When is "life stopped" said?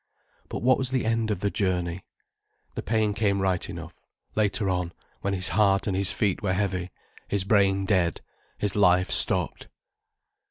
8.75-9.67